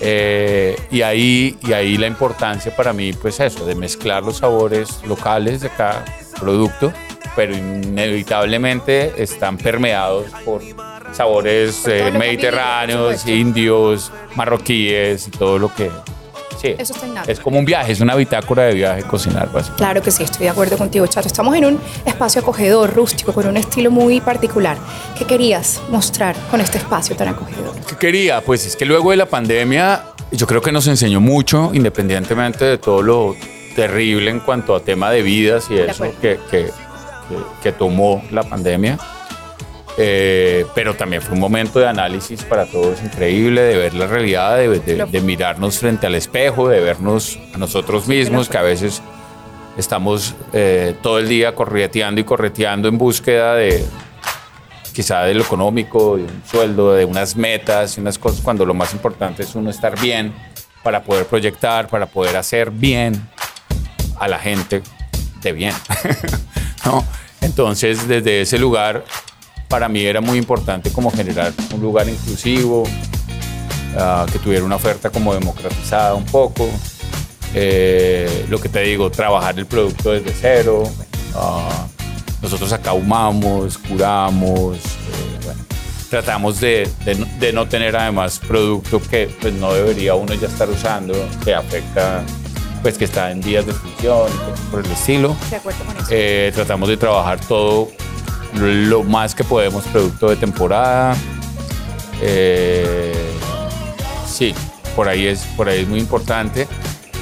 Eh, 0.00 0.74
y, 0.90 1.02
ahí, 1.02 1.58
y 1.68 1.74
ahí 1.74 1.98
la 1.98 2.06
importancia 2.06 2.74
para 2.74 2.94
mí, 2.94 3.12
pues 3.12 3.40
eso, 3.40 3.66
de 3.66 3.74
mezclar 3.74 4.22
los 4.22 4.38
sabores 4.38 5.02
locales 5.06 5.60
de 5.60 5.68
cada 5.68 6.02
producto, 6.40 6.94
pero 7.34 7.56
inevitablemente 7.56 9.12
están 9.22 9.56
permeados 9.58 10.26
por 10.44 10.62
sabores 11.12 11.86
eh, 11.86 12.10
mediterráneos, 12.16 13.26
indios, 13.26 14.12
marroquíes 14.34 15.28
y 15.28 15.30
todo 15.30 15.58
lo 15.58 15.74
que... 15.74 15.90
Sí, 16.60 16.76
Eso 16.78 16.94
está 16.94 17.06
innato. 17.08 17.28
es 17.30 17.40
como 17.40 17.58
un 17.58 17.64
viaje, 17.64 17.90
es 17.90 18.00
una 18.00 18.14
bitácora 18.14 18.64
de 18.64 18.74
viaje 18.74 19.02
cocinar. 19.02 19.48
Claro 19.76 20.00
que 20.00 20.12
sí, 20.12 20.22
estoy 20.22 20.44
de 20.44 20.50
acuerdo 20.50 20.78
contigo, 20.78 21.04
Chato. 21.08 21.26
Estamos 21.26 21.56
en 21.56 21.64
un 21.64 21.80
espacio 22.04 22.40
acogedor, 22.40 22.94
rústico, 22.94 23.32
con 23.32 23.48
un 23.48 23.56
estilo 23.56 23.90
muy 23.90 24.20
particular. 24.20 24.76
¿Qué 25.18 25.24
querías 25.24 25.82
mostrar 25.88 26.36
con 26.52 26.60
este 26.60 26.78
espacio 26.78 27.16
tan 27.16 27.28
acogedor? 27.28 27.74
¿Qué 27.88 27.96
quería? 27.96 28.42
Pues 28.42 28.64
es 28.64 28.76
que 28.76 28.84
luego 28.84 29.10
de 29.10 29.16
la 29.16 29.26
pandemia, 29.26 30.04
yo 30.30 30.46
creo 30.46 30.62
que 30.62 30.70
nos 30.70 30.86
enseñó 30.86 31.20
mucho, 31.20 31.72
independientemente 31.74 32.64
de 32.64 32.78
todo 32.78 33.02
lo 33.02 33.34
terrible 33.74 34.30
en 34.30 34.38
cuanto 34.38 34.76
a 34.76 34.80
tema 34.80 35.10
de 35.10 35.22
vidas 35.22 35.66
y 35.68 35.74
De 35.74 35.86
eso 35.90 36.04
que, 36.20 36.70
que- 37.28 37.62
que 37.62 37.72
tomó 37.72 38.22
la 38.30 38.42
pandemia. 38.42 38.98
Eh, 39.98 40.64
pero 40.74 40.94
también 40.94 41.20
fue 41.20 41.34
un 41.34 41.40
momento 41.40 41.78
de 41.78 41.86
análisis 41.86 42.42
para 42.44 42.64
todos 42.64 43.02
increíble, 43.02 43.60
de 43.60 43.76
ver 43.76 43.92
la 43.94 44.06
realidad, 44.06 44.56
de, 44.56 44.68
de- 44.80 45.04
de 45.04 45.20
mirarnos 45.20 45.78
frente 45.78 46.06
al 46.06 46.14
espejo, 46.14 46.68
de 46.68 46.80
vernos 46.80 47.38
a 47.54 47.58
nosotros 47.58 48.08
mismos, 48.08 48.48
que 48.48 48.56
a 48.56 48.62
veces 48.62 49.02
estamos 49.76 50.34
eh, 50.54 50.94
todo 51.02 51.18
el 51.18 51.28
día 51.28 51.54
correteando 51.54 52.20
y 52.20 52.24
correteando 52.24 52.88
en 52.88 52.96
búsqueda 52.96 53.54
de 53.54 53.84
quizá 54.94 55.22
de 55.24 55.34
lo 55.34 55.42
económico, 55.42 56.16
de 56.16 56.22
un 56.24 56.42
sueldo, 56.50 56.92
de 56.94 57.04
unas 57.04 57.36
metas 57.36 57.96
y 57.98 58.00
unas 58.00 58.18
cosas, 58.18 58.40
cuando 58.42 58.64
lo 58.64 58.72
más 58.74 58.92
importante 58.94 59.42
es 59.42 59.54
uno 59.54 59.68
estar 59.70 59.98
bien 60.00 60.32
para 60.82 61.02
poder 61.02 61.26
proyectar, 61.26 61.88
para 61.88 62.06
poder 62.06 62.36
hacer 62.36 62.70
bien 62.70 63.28
a 64.18 64.26
la 64.28 64.38
gente 64.38 64.82
de 65.42 65.52
bien. 65.52 65.74
Entonces, 67.40 68.06
desde 68.08 68.42
ese 68.42 68.58
lugar, 68.58 69.04
para 69.68 69.88
mí 69.88 70.02
era 70.04 70.20
muy 70.20 70.38
importante 70.38 70.92
como 70.92 71.10
generar 71.10 71.52
un 71.74 71.80
lugar 71.80 72.08
inclusivo, 72.08 72.84
ah, 73.98 74.26
que 74.30 74.38
tuviera 74.38 74.64
una 74.64 74.76
oferta 74.76 75.10
como 75.10 75.34
democratizada 75.34 76.14
un 76.14 76.24
poco. 76.24 76.68
Eh, 77.54 78.46
lo 78.48 78.58
que 78.60 78.68
te 78.68 78.80
digo, 78.80 79.10
trabajar 79.10 79.58
el 79.58 79.66
producto 79.66 80.12
desde 80.12 80.32
cero. 80.38 80.84
Ah, 81.34 81.86
nosotros 82.40 82.72
acá 82.72 82.90
ahumamos, 82.90 83.78
curamos, 83.78 84.76
eh, 84.78 85.52
tratamos 86.10 86.60
de, 86.60 86.88
de 87.04 87.14
no- 87.14 87.26
de 87.38 87.52
no 87.52 87.66
tener 87.68 87.96
además 87.96 88.38
producto 88.38 89.00
que 89.00 89.30
pues, 89.40 89.52
no 89.54 89.72
debería 89.72 90.14
uno 90.14 90.34
ya 90.34 90.46
estar 90.48 90.68
usando, 90.68 91.14
que 91.44 91.54
afecta, 91.54 92.22
pues 92.82 92.98
que 92.98 93.04
está 93.04 93.30
en 93.30 93.40
días 93.40 93.64
de 93.64 93.72
función, 93.72 94.28
por 94.70 94.84
el 94.84 94.90
estilo. 94.90 95.36
De 95.50 95.56
acuerdo 95.56 95.84
con 95.84 95.96
eso. 95.96 96.06
Eh, 96.10 96.50
tratamos 96.54 96.88
de 96.88 96.96
trabajar 96.96 97.40
todo 97.40 97.88
lo 98.54 99.02
más 99.04 99.34
que 99.34 99.44
podemos, 99.44 99.84
producto 99.84 100.28
de 100.28 100.36
temporada. 100.36 101.16
Eh, 102.20 103.14
sí, 104.26 104.54
por 104.94 105.08
ahí, 105.08 105.26
es, 105.26 105.44
por 105.56 105.68
ahí 105.68 105.82
es 105.82 105.88
muy 105.88 106.00
importante. 106.00 106.66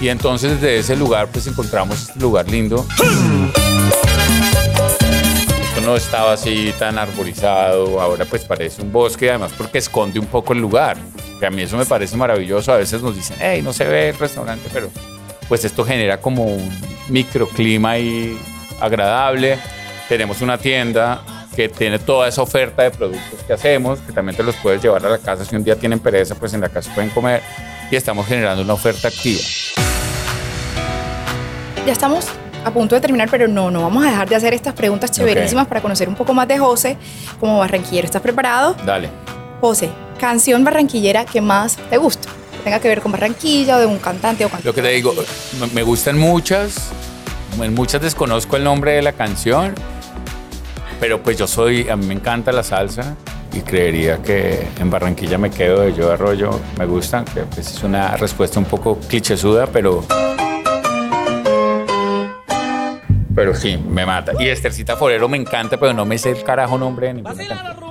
Y 0.00 0.09
entonces 0.09 0.61
desde 0.61 0.79
ese 0.79 0.97
lugar 0.97 1.29
pues 1.31 1.47
encontramos 1.47 2.09
este 2.09 2.21
lugar 2.21 2.49
lindo. 2.49 2.87
Esto 5.62 5.81
no 5.83 5.95
estaba 5.95 6.33
así 6.33 6.73
tan 6.79 6.99
arborizado, 6.99 8.00
ahora 8.00 8.25
pues 8.25 8.45
parece 8.45 8.81
un 8.81 8.90
bosque, 8.90 9.29
además 9.29 9.52
porque 9.57 9.79
esconde 9.79 10.19
un 10.19 10.26
poco 10.26 10.55
el 10.55 10.61
lugar. 10.61 10.97
Que 11.38 11.47
a 11.47 11.50
mí 11.50 11.62
eso 11.62 11.76
me 11.76 11.85
parece 11.85 12.17
maravilloso. 12.17 12.73
A 12.73 12.76
veces 12.76 13.02
nos 13.02 13.14
dicen, 13.14 13.37
hey, 13.40 13.61
no 13.62 13.73
se 13.73 13.85
ve 13.85 14.11
el 14.11 14.19
restaurante, 14.19 14.69
pero 14.73 14.90
pues 15.50 15.64
esto 15.64 15.85
genera 15.85 16.21
como 16.21 16.45
un 16.45 16.71
microclima 17.09 17.90
ahí 17.90 18.38
agradable. 18.80 19.59
Tenemos 20.09 20.42
una 20.42 20.57
tienda 20.57 21.23
que 21.57 21.69
tiene 21.69 21.99
toda 21.99 22.28
esa 22.28 22.40
oferta 22.40 22.85
de 22.85 22.92
productos 22.92 23.42
que 23.45 23.52
hacemos, 23.52 23.99
que 23.99 24.12
también 24.12 24.37
te 24.37 24.45
los 24.45 24.54
puedes 24.54 24.80
llevar 24.80 25.04
a 25.04 25.09
la 25.09 25.19
casa. 25.19 25.45
Si 25.45 25.57
un 25.57 25.64
día 25.64 25.75
tienen 25.75 25.99
pereza, 25.99 26.37
pues 26.37 26.54
en 26.54 26.61
la 26.61 26.69
casa 26.69 26.95
pueden 26.95 27.11
comer. 27.11 27.42
Y 27.90 27.97
estamos 27.97 28.28
generando 28.28 28.62
una 28.62 28.75
oferta 28.75 29.09
activa. 29.09 29.40
Ya 31.85 31.92
estamos 31.92 32.28
a 32.64 32.71
punto 32.71 32.95
de 32.95 33.00
terminar, 33.00 33.28
pero 33.28 33.49
no, 33.49 33.73
no 33.73 33.83
vamos 33.83 34.04
a 34.04 34.11
dejar 34.11 34.28
de 34.28 34.37
hacer 34.37 34.54
estas 34.54 34.75
preguntas 34.75 35.11
chéverísimas 35.11 35.66
para 35.66 35.80
conocer 35.80 36.09
un 36.09 36.14
poco 36.14 36.33
más 36.33 36.47
de 36.47 36.59
José 36.59 36.97
como 37.40 37.59
barranquillero. 37.59 38.04
¿Estás 38.04 38.23
preparado? 38.23 38.76
Dale. 38.87 39.09
José, 39.61 39.90
canción 40.21 40.62
barranquillera 40.62 41.25
que 41.25 41.40
más 41.40 41.76
te 41.90 41.97
gusta. 41.97 42.28
Que 42.61 42.64
tenga 42.64 42.79
que 42.81 42.88
ver 42.88 43.00
con 43.00 43.11
Barranquilla 43.11 43.76
o 43.76 43.81
de 43.81 43.87
un 43.87 43.99
cantante 43.99 44.45
o 44.45 44.49
cantante. 44.49 44.69
Lo 44.69 44.75
que 44.75 44.83
te 44.83 44.88
digo, 44.88 45.14
me- 45.73 45.83
gustan 45.83 46.19
muchas, 46.19 46.90
en 47.59 47.73
muchas 47.75 48.02
desconozco 48.02 48.57
el 48.57 48.64
nombre 48.64 48.93
de 48.93 49.00
la 49.02 49.12
canción, 49.12 49.75
pero 51.00 51.23
pues 51.23 51.38
yo 51.38 51.47
soy, 51.47 51.88
a 51.88 51.97
mí 51.97 52.05
me 52.07 52.12
encanta 52.14 52.52
la 52.52 52.62
salsa 52.62 53.17
y 53.55 53.61
creería 53.61 54.19
que 54.23 54.69
en 54.79 54.90
Barranquilla 54.90 55.38
me 55.38 55.50
quedo 55.50 55.81
de 55.81 55.95
Yo 55.95 56.12
Arroyo, 56.12 56.50
me 56.79 56.85
gustan, 56.85 57.25
que 57.25 57.40
pues 57.45 57.71
es 57.71 57.83
una 57.83 58.17
respuesta 58.19 58.59
un 58.59 58.67
poco 58.67 58.99
clichésuda, 59.09 59.67
pero... 59.67 60.05
Pero 63.35 63.55
sí, 63.55 63.79
me 63.79 64.05
mata. 64.05 64.33
Y 64.38 64.49
Estercita 64.49 64.97
Forero 64.97 65.29
me 65.29 65.38
encanta, 65.38 65.79
pero 65.81 65.95
no 65.95 66.05
me 66.05 66.19
sé 66.19 66.31
el 66.33 66.43
carajo 66.45 66.76
nombre 66.76 67.07
de 67.07 67.14
ninguna 67.14 67.35
canción. 67.35 67.89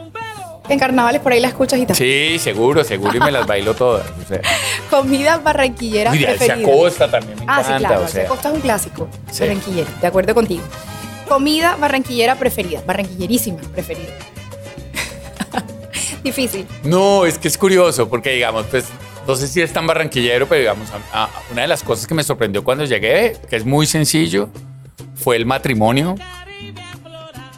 En 0.69 0.77
carnavales 0.79 1.21
por 1.21 1.33
ahí 1.33 1.39
la 1.39 1.47
escuchas 1.47 1.79
y 1.79 1.85
tal. 1.87 1.95
Sí, 1.95 2.37
seguro, 2.39 2.83
seguro, 2.83 3.17
y 3.17 3.19
me 3.19 3.31
las 3.31 3.47
bailo 3.47 3.73
todas. 3.73 4.05
O 4.23 4.27
sea, 4.27 4.39
Comida 4.89 5.37
barranquillera 5.39 6.11
Mira, 6.11 6.29
preferida. 6.29 6.53
Alcia 6.55 6.71
Costa 6.73 7.09
también 7.11 7.39
me 7.39 7.45
Ah, 7.47 7.61
encanta. 7.61 7.77
sí, 7.77 7.85
claro. 7.85 8.01
o 8.01 8.03
Alcia 8.03 8.21
sea. 8.21 8.29
Costa 8.29 8.49
es 8.49 8.55
un 8.55 8.61
clásico 8.61 9.07
Sí. 9.31 9.39
barranquillero. 9.41 9.87
De 9.99 10.07
acuerdo 10.07 10.33
contigo. 10.35 10.63
Comida 11.27 11.75
barranquillera 11.75 12.35
preferida. 12.35 12.81
Barranquillerísima 12.85 13.59
preferida. 13.73 14.13
Difícil. 16.23 16.67
No, 16.83 17.25
es 17.25 17.37
que 17.37 17.47
es 17.47 17.57
curioso, 17.57 18.09
porque 18.09 18.31
digamos, 18.31 18.65
pues, 18.69 18.85
no 19.27 19.35
sé 19.35 19.47
si 19.47 19.61
es 19.61 19.71
tan 19.71 19.87
barranquillero, 19.87 20.47
pero 20.47 20.59
digamos, 20.59 20.89
a- 21.13 21.23
a- 21.23 21.29
una 21.51 21.61
de 21.63 21.67
las 21.67 21.83
cosas 21.83 22.07
que 22.07 22.13
me 22.13 22.23
sorprendió 22.23 22.63
cuando 22.63 22.85
llegué, 22.85 23.37
que 23.49 23.55
es 23.55 23.65
muy 23.65 23.85
sencillo, 23.87 24.49
fue 25.15 25.35
el 25.35 25.45
matrimonio, 25.45 26.15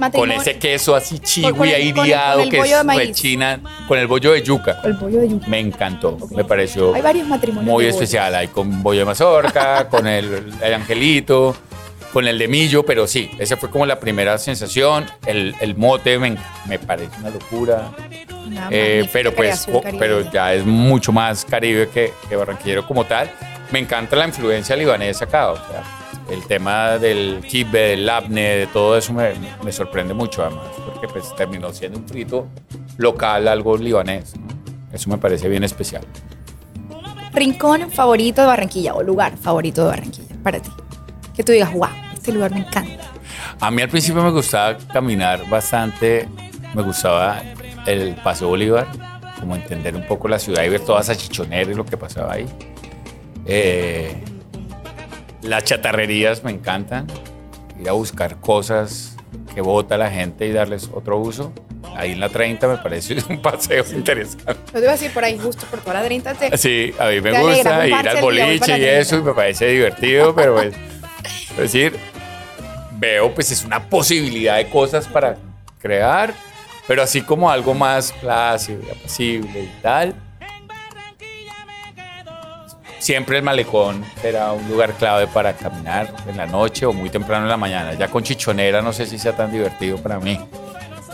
con 0.10 0.30
Matrimonio- 0.30 0.42
ese 0.42 0.58
queso 0.60 0.96
así 0.96 1.20
Con- 1.20 1.52
con 1.52 1.52
con 1.52 1.68
con 2.34 2.42
el 2.44 2.50
que 2.50 2.58
bollo 2.58 2.84
de 2.84 2.94
es 2.94 2.98
rechina, 3.08 3.60
con 3.88 3.98
el 4.00 4.08
bollo 4.08 4.32
de 4.34 4.42
yuca. 4.42 4.80
El 4.84 4.98
pollo 4.98 5.20
de 5.22 5.30
yuca. 5.30 5.48
Me 5.48 5.60
encantó, 5.60 6.18
me 6.32 6.44
pareció 6.44 6.94
Hay 6.96 7.02
varios 7.02 7.28
matrimonios. 7.28 7.66
muy 7.72 7.84
bollo. 7.86 7.90
especial. 7.96 8.36
Hay 8.36 8.48
con 8.50 8.82
bollo 8.84 9.00
de 9.00 9.06
mazorca, 9.06 9.88
con 9.90 10.08
el, 10.08 10.54
el 10.62 10.74
angelito, 10.74 11.56
con 12.14 12.28
el 12.28 12.38
de 12.38 12.48
millo, 12.48 12.84
pero 12.84 13.08
sí, 13.08 13.32
esa 13.40 13.56
fue 13.58 13.70
como 13.70 13.86
la 13.86 14.00
primera 14.00 14.38
sensación. 14.38 15.06
El, 15.26 15.56
el 15.62 15.76
mote 15.76 16.18
me, 16.20 16.36
me 16.66 16.78
parece 16.80 17.12
una 17.20 17.30
locura. 17.30 17.92
Una 18.46 18.68
Eh, 18.72 19.08
pero 19.14 19.34
pues 19.34 19.68
pero 20.00 20.30
ya 20.32 20.54
es 20.54 20.66
mucho 20.66 21.12
más 21.12 21.46
caribe 21.46 21.88
que, 21.90 22.12
que 22.28 22.36
barranquillero 22.36 22.86
como 22.88 23.06
tal. 23.06 23.30
Me 23.72 23.80
encanta 23.80 24.16
la 24.18 24.26
influencia 24.26 24.76
libanesa 24.76 25.24
acá, 25.26 25.52
o 25.52 25.56
sea, 25.56 25.84
el 26.32 26.46
tema 26.46 26.98
del 26.98 27.44
kibbe, 27.48 27.90
del 27.90 28.06
labne, 28.06 28.42
de 28.42 28.68
todo 28.68 28.98
eso 28.98 29.12
me, 29.14 29.34
me 29.64 29.72
sorprende 29.72 30.14
mucho 30.14 30.44
además, 30.44 30.68
porque 30.86 31.08
pues 31.08 31.36
terminó 31.36 31.74
siendo 31.74 32.00
un 32.00 32.08
frito 32.08 32.48
local, 32.98 33.48
algo 33.48 33.78
libanés. 33.78 34.36
¿no? 34.38 34.48
Eso 34.94 35.10
me 35.10 35.18
parece 35.18 35.50
bien 35.50 35.64
especial. 35.64 36.04
Rincón 37.34 37.92
favorito 37.92 38.42
de 38.42 38.48
Barranquilla 38.48 38.94
o 38.94 39.04
lugar 39.04 39.38
favorito 39.38 39.84
de 39.84 39.88
Barranquilla 39.90 40.36
para 40.44 40.60
ti. 40.60 40.70
Que 41.36 41.44
tú 41.44 41.52
digas, 41.52 41.74
wow, 41.74 41.90
este 42.14 42.32
lugar 42.32 42.52
me 42.52 42.60
encanta. 42.60 43.12
A 43.60 43.72
mí 43.72 43.82
al 43.82 43.90
principio 43.90 44.24
me 44.24 44.32
gustaba 44.32 44.78
caminar 44.92 45.48
bastante, 45.50 46.28
me 46.74 46.82
gustaba 46.82 47.42
el 47.86 48.16
Paseo 48.16 48.50
Bolívar, 48.50 48.88
como 49.40 49.56
entender 49.56 49.96
un 49.96 50.06
poco 50.08 50.28
la 50.28 50.40
ciudad 50.40 50.64
y 50.64 50.70
ver 50.70 50.82
toda 50.82 51.02
esa 51.02 51.16
chichonera 51.16 51.72
y 51.72 51.76
lo 51.76 51.86
que 51.86 51.98
pasaba 51.98 52.34
ahí. 52.34 52.46
Eh, 53.46 54.24
las 55.44 55.64
chatarrerías 55.64 56.44
me 56.44 56.52
encantan, 56.52 57.08
ir 57.80 57.90
a 57.90 57.94
buscar 57.94 58.38
cosas 58.40 59.16
que 59.54 59.62
bota 59.62 59.98
la 59.98 60.10
gente 60.10 60.46
y 60.48 60.52
darles 60.52 60.90
otro 60.94 61.18
uso. 61.18 61.52
Ahí 61.96 62.12
en 62.14 62.20
la 62.20 62.30
30 62.30 62.68
me 62.68 62.78
parece 62.78 63.18
un 63.30 63.42
paseo 63.42 63.84
interesante. 63.94 64.46
Lo 64.46 64.74
te 64.74 64.80
iba 64.80 64.90
a 64.90 64.92
decir 64.94 65.12
por 65.12 65.24
ahí, 65.24 65.38
justo 65.38 65.66
por 65.68 65.80
toda 65.82 65.96
la 65.96 66.04
30 66.06 66.34
te- 66.36 66.58
Sí, 66.58 66.94
a 67.00 67.08
mí 67.08 67.20
me 67.22 67.30
alegra, 67.30 67.42
gusta 67.54 67.80
un 67.80 67.86
ir 67.88 68.10
al 68.10 68.22
boliche 68.22 68.54
y 68.54 68.60
tienda. 68.60 68.92
eso, 69.00 69.18
y 69.18 69.22
me 69.24 69.34
parece 69.34 69.68
divertido, 69.68 70.34
pero 70.36 70.54
pues, 70.56 70.74
es 71.52 71.58
decir, 71.58 71.98
veo 72.94 73.34
pues 73.34 73.52
es 73.52 73.66
una 73.66 73.90
posibilidad 73.90 74.58
de 74.58 74.70
cosas 74.70 75.08
para 75.08 75.38
crear, 75.80 76.34
pero 76.88 77.02
así 77.02 77.22
como 77.22 77.50
algo 77.50 77.74
más 77.74 78.12
plácido 78.14 78.82
y 78.88 78.92
apacible 78.92 79.64
y 79.64 79.72
tal. 79.82 80.16
Siempre 83.12 83.40
el 83.40 83.44
malecón 83.44 84.06
será 84.22 84.54
un 84.54 84.66
lugar 84.70 84.94
clave 84.94 85.28
para 85.28 85.52
caminar 85.52 86.16
en 86.30 86.38
la 86.38 86.46
noche 86.46 86.86
o 86.86 86.94
muy 86.94 87.10
temprano 87.10 87.44
en 87.44 87.50
la 87.50 87.58
mañana. 87.58 87.94
Ya 87.94 88.08
con 88.08 88.24
chichonera 88.24 88.82
no 88.82 88.94
sé 88.94 89.06
si 89.06 89.20
sea 89.20 89.36
tan 89.36 89.52
divertido 89.52 89.98
para 89.98 90.18
mí, 90.18 90.40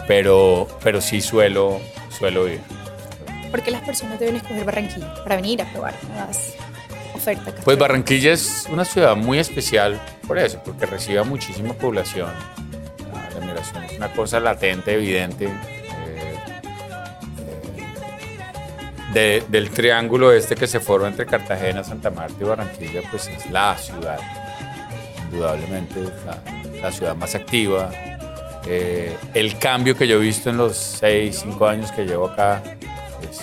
pero, 0.08 0.68
pero 0.84 1.01
sí 1.01 1.22
suelo, 1.22 1.82
suelo 2.16 2.48
ir. 2.48 2.60
¿Por 3.50 3.63
qué 3.63 3.72
las 3.72 3.82
personas 3.82 4.20
deben 4.20 4.36
escoger 4.36 4.63
Barranquilla 4.63 5.12
para 5.24 5.38
venir 5.38 5.60
a 5.63 5.72
probar 5.72 5.96
nuevas 6.08 6.54
ofertas? 7.16 7.56
Pues 7.63 7.80
Barranquilla 7.80 8.32
es 8.32 8.68
una 8.70 8.86
ciudad 8.86 9.16
muy 9.16 9.39
especial 9.39 10.00
por 10.27 10.38
eso, 10.38 10.62
porque 10.63 10.86
recibe 10.86 11.18
a 11.18 11.24
muchísima 11.24 11.74
población. 11.74 12.30
La 13.34 13.39
migración 13.44 13.84
es 13.86 13.98
una 13.98 14.13
cosa 14.13 14.39
latente, 14.39 14.94
evidente. 14.94 15.50
De- 19.17 19.43
del 19.47 19.69
triángulo 19.71 20.31
este 20.31 20.55
que 20.55 20.67
se 20.67 20.79
forma 20.79 21.07
entre 21.07 21.25
Cartagena, 21.25 21.83
Santa 21.83 22.12
Marta 22.12 22.36
y 22.39 22.43
Barranquilla, 22.43 23.01
pues 23.09 23.27
es 23.27 23.50
la 23.50 23.75
ciudad, 23.77 24.19
indudablemente 25.25 26.01
es 26.03 26.12
la, 26.25 26.81
la 26.81 26.91
ciudad 26.91 27.15
más 27.15 27.33
activa. 27.36 27.89
Eh, 28.67 29.15
el 29.33 29.57
cambio 29.57 29.95
que 29.97 30.07
yo 30.07 30.17
he 30.17 30.19
visto 30.19 30.50
en 30.50 30.57
los 30.57 30.75
6, 30.77 31.39
5 31.43 31.67
años 31.67 31.91
que 31.91 32.05
llevo 32.05 32.27
acá 32.27 32.62
es 33.29 33.39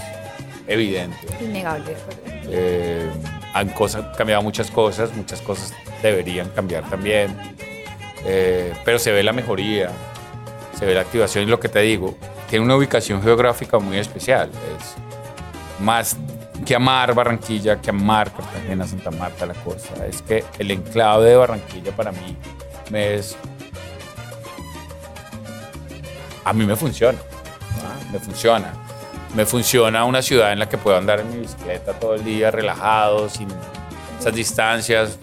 evidente. 0.66 1.16
Innegable. 1.40 1.96
Eh, 2.50 3.08
han 3.54 3.70
cosa- 3.70 4.12
cambiado 4.12 4.42
muchas 4.42 4.70
cosas, 4.70 5.12
muchas 5.14 5.40
cosas 5.40 5.72
deberían 6.02 6.48
cambiar 6.50 6.88
también, 6.88 7.34
Eh, 8.26 8.72
pero 8.86 8.98
se 8.98 9.12
ve 9.12 9.22
la 9.22 9.34
mejoría, 9.34 9.90
se 10.78 10.86
ve 10.86 10.94
la 10.94 11.02
activación 11.02 11.44
y 11.44 11.46
lo 11.46 11.60
que 11.60 11.68
te 11.68 11.80
digo, 11.80 12.16
tiene 12.48 12.64
una 12.64 12.74
ubicación 12.74 13.22
geográfica 13.22 13.78
muy 13.78 13.98
especial, 13.98 14.48
es 14.78 14.94
más 15.80 16.16
que 16.64 16.74
amar 16.74 17.14
Barranquilla, 17.14 17.80
que 17.80 17.90
amar 17.90 18.32
Cartagena, 18.32 18.86
Santa 18.86 19.10
Marta, 19.10 19.46
la 19.46 19.54
costa, 19.54 20.06
es 20.06 20.22
que 20.22 20.44
el 20.58 20.70
enclave 20.70 21.30
de 21.30 21.36
Barranquilla 21.36 21.92
para 21.92 22.12
mí 22.12 22.36
me 22.90 23.14
es... 23.14 23.36
A 26.44 26.52
mí 26.52 26.66
me 26.66 26.76
funciona, 26.76 27.18
¿no? 27.18 28.12
me 28.12 28.18
funciona 28.18 28.72
me 29.34 29.44
funciona 29.44 30.04
una 30.04 30.22
ciudad 30.22 30.52
en 30.52 30.60
la 30.60 30.68
que 30.68 30.78
puedo 30.78 30.96
andar 30.96 31.20
en 31.20 31.30
mi 31.30 31.38
bicicleta 31.38 31.92
todo 31.94 32.14
el 32.14 32.24
día 32.24 32.50
relajado, 32.50 33.28
sin 33.28 33.48
esas 34.18 34.34
distancias. 34.34 35.18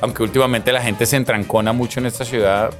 Aunque 0.00 0.22
últimamente 0.22 0.72
la 0.72 0.82
gente 0.82 1.06
se 1.06 1.16
entrancona 1.16 1.72
mucho 1.72 2.00
en 2.00 2.06
esta 2.06 2.24
ciudad, 2.24 2.70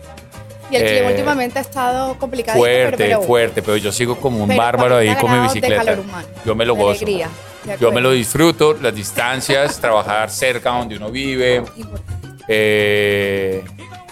Y 0.71 0.77
el 0.77 0.83
clima 0.85 1.09
Eh, 1.09 1.13
últimamente 1.13 1.59
ha 1.59 1.63
estado 1.63 2.15
complicado. 2.19 2.59
fuerte, 2.59 3.17
fuerte, 3.27 3.63
pero 3.63 3.77
yo 3.77 3.91
sigo 3.93 4.17
como 4.17 4.43
un 4.43 4.49
pero 4.49 4.59
bárbaro 4.61 4.97
ahí 4.97 5.07
40 5.15 5.21
con 5.21 5.33
mi 5.33 5.43
bicicleta. 5.47 5.85
calor 5.85 6.01
humano, 6.01 6.29
Yo 6.45 6.55
me 6.55 6.65
lo 6.67 6.75
gozo. 6.75 6.91
alegría, 6.91 7.29
Yo 7.81 7.91
me 7.93 8.01
lo 8.01 8.11
disfruto, 8.13 8.75
las 8.75 8.95
distancias, 8.95 9.79
trabajar 9.81 10.31
cerca 10.31 10.71
donde 10.71 10.97
uno 10.97 11.11
vive. 11.11 11.63
Eh, 12.49 13.63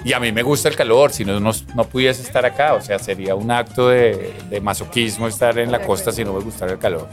y 0.04 0.12
a 0.12 0.20
mí 0.20 0.30
me 0.30 0.42
gusta 0.42 0.68
el 0.68 0.76
calor, 0.76 1.12
si 1.12 1.24
no, 1.24 1.40
no, 1.40 1.50
no 1.74 1.84
pudiese 1.84 2.22
estar 2.22 2.46
acá, 2.46 2.74
o 2.74 2.80
sea, 2.80 2.98
sería 2.98 3.34
un 3.34 3.50
acto 3.50 3.88
de, 3.88 4.34
de 4.48 4.60
masoquismo 4.60 5.26
estar 5.26 5.58
en 5.58 5.72
la 5.72 5.80
costa 5.80 6.12
si 6.12 6.22
no 6.24 6.32
me 6.32 6.40
gustara 6.40 6.72
el 6.72 6.78
calor. 6.78 7.08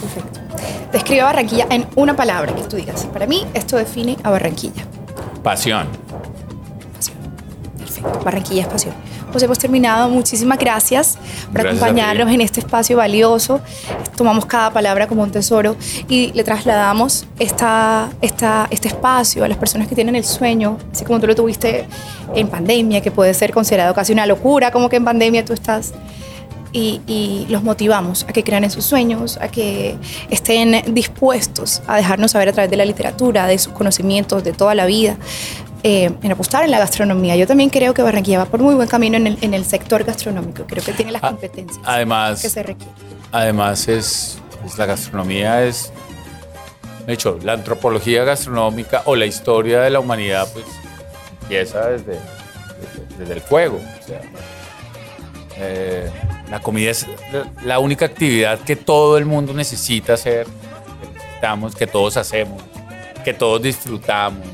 Perfecto. 0.00 0.40
Describe 0.92 1.22
a 1.22 1.24
Barranquilla 1.24 1.66
en 1.70 1.86
una 1.96 2.14
palabra 2.14 2.54
que 2.54 2.62
tú 2.64 2.76
digas. 2.76 3.06
Para 3.06 3.26
mí, 3.26 3.46
esto 3.54 3.76
define 3.78 4.16
a 4.22 4.30
Barranquilla. 4.30 4.84
Pasión. 5.42 5.88
Barranquilla 8.24 8.62
es 8.62 8.68
pasión. 8.68 8.94
Pues 9.30 9.42
hemos 9.42 9.58
terminado. 9.58 10.08
Muchísimas 10.08 10.58
gracias 10.58 11.18
por 11.46 11.62
Gracias 11.62 11.82
acompañarnos 11.82 12.30
en 12.30 12.40
este 12.40 12.60
espacio 12.60 12.96
valioso. 12.96 13.60
Tomamos 14.16 14.46
cada 14.46 14.72
palabra 14.72 15.06
como 15.06 15.22
un 15.22 15.30
tesoro 15.30 15.76
y 16.08 16.32
le 16.32 16.44
trasladamos 16.44 17.26
esta, 17.38 18.10
esta, 18.20 18.68
este 18.70 18.88
espacio 18.88 19.44
a 19.44 19.48
las 19.48 19.58
personas 19.58 19.88
que 19.88 19.94
tienen 19.94 20.16
el 20.16 20.24
sueño, 20.24 20.78
así 20.92 21.04
como 21.04 21.20
tú 21.20 21.26
lo 21.26 21.34
tuviste 21.34 21.86
en 22.34 22.48
pandemia, 22.48 23.00
que 23.00 23.10
puede 23.10 23.34
ser 23.34 23.52
considerado 23.52 23.94
casi 23.94 24.12
una 24.12 24.26
locura, 24.26 24.70
como 24.70 24.88
que 24.88 24.96
en 24.96 25.04
pandemia 25.04 25.44
tú 25.44 25.52
estás 25.52 25.94
y, 26.72 27.00
y 27.06 27.46
los 27.48 27.62
motivamos 27.62 28.24
a 28.28 28.32
que 28.32 28.42
crean 28.42 28.64
en 28.64 28.70
sus 28.70 28.84
sueños, 28.84 29.38
a 29.40 29.48
que 29.48 29.96
estén 30.30 30.94
dispuestos 30.94 31.82
a 31.86 31.96
dejarnos 31.96 32.32
saber 32.32 32.48
a 32.48 32.52
través 32.52 32.70
de 32.70 32.76
la 32.76 32.84
literatura, 32.84 33.46
de 33.46 33.58
sus 33.58 33.72
conocimientos 33.72 34.42
de 34.44 34.52
toda 34.52 34.74
la 34.74 34.84
vida, 34.86 35.16
eh, 35.84 36.10
en 36.22 36.32
apostar 36.32 36.64
en 36.64 36.70
la 36.72 36.78
gastronomía. 36.80 37.36
Yo 37.36 37.46
también 37.46 37.70
creo 37.70 37.94
que 37.94 38.02
Barranquilla 38.02 38.38
va 38.38 38.46
por 38.46 38.60
muy 38.60 38.74
buen 38.74 38.88
camino 38.88 39.16
en 39.16 39.26
el, 39.28 39.38
en 39.42 39.54
el 39.54 39.64
sector 39.64 40.02
gastronómico. 40.02 40.64
Creo 40.66 40.82
que 40.82 40.92
tiene 40.94 41.12
las 41.12 41.22
Ah, 41.22 41.28
competencias 41.30 41.78
Además, 41.84 42.42
que 42.42 42.48
se 42.48 42.62
requieren. 42.62 42.94
además 43.30 43.86
es, 43.88 44.38
pues, 44.62 44.76
la 44.78 44.86
gastronomía 44.86 45.62
es, 45.64 45.92
de 47.06 47.12
hecho, 47.12 47.38
la 47.42 47.52
antropología 47.52 48.24
gastronómica 48.24 49.02
o 49.04 49.14
la 49.14 49.26
historia 49.26 49.80
de 49.82 49.90
la 49.90 50.00
humanidad, 50.00 50.48
pues 50.52 50.64
empieza 51.42 51.86
desde, 51.90 52.12
desde, 52.14 53.16
desde 53.18 53.32
el 53.34 53.40
fuego. 53.42 53.78
O 54.02 54.06
sea, 54.06 54.20
eh, 55.56 56.10
la 56.50 56.60
comida 56.60 56.90
es 56.90 57.06
la- 57.62 57.78
única 57.78 58.06
actividad 58.06 58.58
que 58.60 58.74
todo 58.76 59.18
el 59.18 59.24
mundo 59.26 59.52
necesita 59.52 60.14
hacer, 60.14 60.46
que 60.46 61.08
necesitamos, 61.18 61.74
que 61.76 61.86
todos 61.86 62.16
hacemos, 62.16 62.62
que 63.24 63.34
todos 63.34 63.62
disfrutamos, 63.62 64.46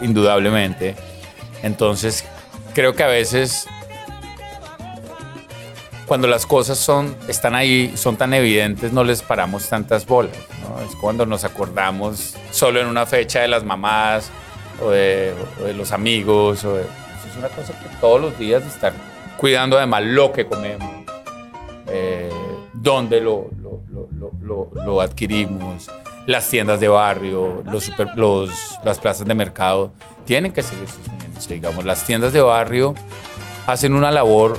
indudablemente. 0.00 0.94
Entonces, 1.62 2.24
creo 2.74 2.94
que 2.94 3.02
a 3.02 3.08
veces 3.08 3.66
cuando 6.06 6.26
las 6.26 6.46
cosas 6.46 6.78
son, 6.78 7.14
están 7.28 7.54
ahí, 7.54 7.92
son 7.96 8.16
tan 8.16 8.32
evidentes, 8.32 8.92
no 8.92 9.04
les 9.04 9.20
paramos 9.22 9.68
tantas 9.68 10.06
bolas. 10.06 10.36
Es 10.88 10.94
cuando 10.96 11.26
nos 11.26 11.44
acordamos 11.44 12.34
solo 12.50 12.80
en 12.80 12.86
una 12.86 13.04
fecha 13.04 13.40
de 13.40 13.48
las 13.48 13.62
mamás 13.64 14.30
o 14.82 14.90
de, 14.90 15.34
los 15.76 15.92
amigos. 15.92 16.64
O 16.64 16.78
eso 16.78 16.88
es 17.30 17.36
una 17.36 17.48
cosa 17.48 17.78
que 17.78 17.88
todos 18.00 18.20
los 18.20 18.38
días 18.38 18.64
estar 18.64 18.92
cuidando 19.36 19.76
además 19.76 20.02
lo 20.04 20.32
que 20.32 20.46
comemos, 20.46 20.88
eh, 21.88 22.30
dónde 22.72 23.20
lo- 23.20 23.50
lo- 23.60 23.80
lo- 24.40 24.70
lo 24.74 25.00
adquirimos, 25.02 25.90
las 26.28 26.46
tiendas 26.46 26.78
de 26.78 26.88
barrio, 26.88 27.62
los 27.64 27.84
super- 27.84 28.14
los, 28.14 28.50
las 28.84 28.98
plazas 28.98 29.26
de 29.26 29.34
mercado, 29.34 29.92
tienen 30.26 30.52
que 30.52 30.62
seguir 30.62 30.86
sosteniéndose. 30.86 31.54
Digamos, 31.54 31.86
las 31.86 32.04
tiendas 32.04 32.34
de 32.34 32.42
barrio 32.42 32.94
hacen 33.66 33.94
una 33.94 34.10
labor 34.10 34.58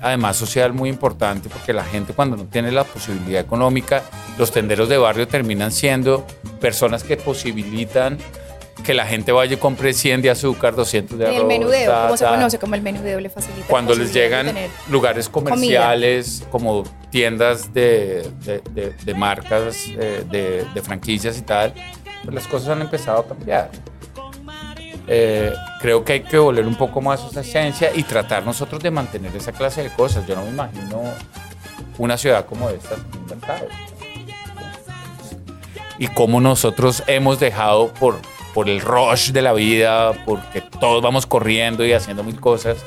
además 0.00 0.38
social 0.38 0.72
muy 0.72 0.88
importante 0.88 1.50
porque 1.50 1.74
la 1.74 1.84
gente 1.84 2.14
cuando 2.14 2.38
no 2.38 2.44
tiene 2.46 2.72
la 2.72 2.84
posibilidad 2.84 3.42
económica, 3.42 4.02
los 4.38 4.50
tenderos 4.50 4.88
de 4.88 4.96
barrio 4.96 5.28
terminan 5.28 5.72
siendo 5.72 6.26
personas 6.58 7.04
que 7.04 7.18
posibilitan 7.18 8.16
que 8.80 8.94
la 8.94 9.06
gente 9.06 9.32
vaya 9.32 9.54
y 9.54 9.56
compre 9.56 9.92
100 9.92 10.22
de 10.22 10.30
azúcar, 10.30 10.74
200 10.74 11.18
de 11.18 11.26
arroz. 11.26 11.36
el 11.38 11.44
menudeo, 11.46 12.02
como 12.02 12.16
se 12.16 12.24
conoce 12.26 12.58
como 12.58 12.74
el 12.74 12.82
menudeo, 12.82 13.20
le 13.20 13.30
facilita. 13.30 13.66
Cuando 13.68 13.94
les 13.94 14.12
llegan 14.12 14.54
lugares 14.88 15.28
comerciales 15.28 16.44
como 16.50 16.84
tiendas 17.10 17.72
de, 17.72 18.28
de- 18.44 18.62
de- 18.72 18.92
de 19.04 19.14
marcas, 19.14 19.76
eh, 19.88 20.24
de, 20.30 20.82
franquicias 20.82 21.38
y 21.38 21.42
tal, 21.42 21.72
pues 22.24 22.34
las 22.34 22.46
cosas 22.46 22.70
han 22.70 22.80
empezado 22.82 23.20
a 23.20 23.26
cambiar. 23.28 23.70
Eh, 25.12 25.52
creo 25.80 26.04
que 26.04 26.12
hay 26.14 26.20
que 26.20 26.38
volver 26.38 26.66
un 26.66 26.76
poco 26.76 27.00
más 27.00 27.20
a 27.24 27.26
esa 27.28 27.40
esencia 27.40 27.90
y 27.94 28.02
tratar 28.04 28.44
nosotros 28.44 28.80
de 28.82 28.90
mantener 28.92 29.34
esa 29.34 29.50
clase 29.52 29.82
de 29.82 29.90
cosas. 29.90 30.26
Yo 30.26 30.36
no 30.36 30.42
me 30.42 30.50
imagino 30.50 31.02
una 31.98 32.16
ciudad 32.16 32.46
como 32.46 32.70
esta 32.70 32.94
sin 32.94 33.26
mercado. 33.26 33.66
Y 35.98 36.06
cómo 36.08 36.40
nosotros 36.40 37.02
hemos 37.06 37.38
dejado 37.40 37.88
por, 37.94 38.18
por 38.54 38.68
el 38.68 38.80
rush 38.80 39.30
de 39.30 39.42
la 39.42 39.52
vida, 39.52 40.12
porque 40.24 40.60
todos 40.60 41.02
vamos 41.02 41.26
corriendo 41.26 41.84
y 41.84 41.92
haciendo 41.92 42.22
mil 42.22 42.40
cosas, 42.40 42.78